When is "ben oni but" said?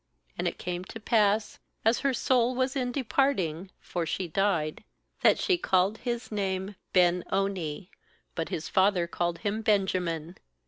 6.91-8.49